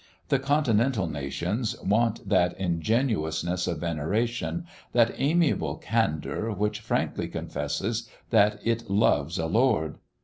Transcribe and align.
The 0.29 0.39
continental 0.39 1.05
nations 1.05 1.79
want 1.79 2.27
that 2.27 2.59
ingenuousness 2.59 3.67
of 3.67 3.81
veneration, 3.81 4.65
that 4.93 5.13
amiable 5.19 5.75
candour 5.75 6.49
which 6.51 6.79
frankly 6.79 7.27
confesses 7.27 8.09
that 8.31 8.59
it 8.63 8.89
"loves 8.89 9.37
a 9.37 9.45
lord." 9.45 9.99